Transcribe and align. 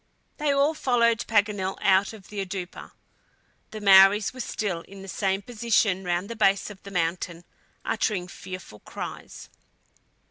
They 0.37 0.51
all 0.51 0.73
followed 0.73 1.27
Paganel 1.27 1.77
out 1.79 2.11
of 2.11 2.29
the 2.29 2.43
"oudoupa." 2.43 2.89
The 3.69 3.79
Maories 3.79 4.33
were 4.33 4.39
still 4.39 4.81
in 4.87 5.03
the 5.03 5.07
same 5.07 5.43
position 5.43 6.03
round 6.03 6.27
the 6.27 6.35
base 6.35 6.71
of 6.71 6.81
the 6.81 6.89
mountain, 6.89 7.43
uttering 7.85 8.27
fearful 8.27 8.79
cries. 8.79 9.47